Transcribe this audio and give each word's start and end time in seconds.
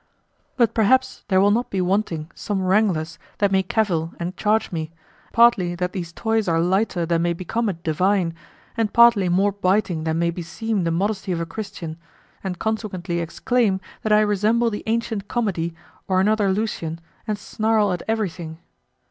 But 0.57 0.73
perhaps 0.73 1.23
there 1.27 1.39
will 1.39 1.51
not 1.51 1.69
be 1.69 1.79
wanting 1.79 2.31
some 2.33 2.63
wranglers 2.63 3.19
that 3.37 3.51
may 3.51 3.61
cavil 3.61 4.15
and 4.19 4.35
charge 4.35 4.71
me, 4.71 4.89
partly 5.31 5.75
that 5.75 5.93
these 5.93 6.11
toys 6.11 6.47
are 6.47 6.59
lighter 6.59 7.05
than 7.05 7.21
may 7.21 7.33
become 7.33 7.69
a 7.69 7.73
divine, 7.73 8.33
and 8.75 8.91
partly 8.93 9.29
more 9.29 9.51
biting 9.51 10.03
than 10.05 10.17
may 10.17 10.31
beseem 10.31 10.85
the 10.85 10.89
modesty 10.89 11.31
of 11.31 11.39
a 11.39 11.45
Christian, 11.45 11.97
and 12.43 12.57
consequently 12.57 13.19
exclaim 13.19 13.79
that 14.01 14.11
I 14.11 14.21
resemble 14.21 14.71
the 14.71 14.81
ancient 14.87 15.27
comedy, 15.27 15.75
or 16.07 16.19
another 16.19 16.51
Lucian, 16.51 16.99
and 17.27 17.37
snarl 17.37 17.93
at 17.93 18.01
everything. 18.07 18.57